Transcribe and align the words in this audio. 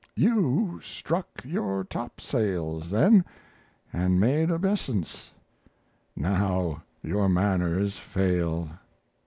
You 0.15 0.79
struck 0.81 1.27
your 1.45 1.83
topsails 1.83 2.89
then, 2.89 3.23
and 3.93 4.19
made 4.19 4.49
Obeisance 4.49 5.31
now 6.15 6.81
your 7.03 7.29
manners 7.29 7.99
fail. 7.99 8.67